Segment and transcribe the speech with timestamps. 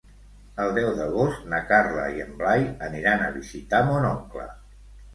[0.63, 4.53] El deu d'agost na Carla i en Blai aniran a visitar mon oncle.